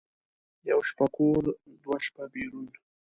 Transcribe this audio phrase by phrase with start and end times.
[0.69, 1.43] یوه شپه کور،
[1.83, 2.67] دوه شپه بېرون.